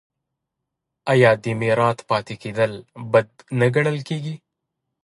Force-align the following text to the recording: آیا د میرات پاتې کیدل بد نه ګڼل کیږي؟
آیا 1.11 1.31
د 1.43 1.45
میرات 1.59 1.99
پاتې 2.09 2.35
کیدل 2.43 2.71
بد 3.11 3.27
نه 3.59 3.67
ګڼل 3.75 3.97
کیږي؟ 4.07 4.35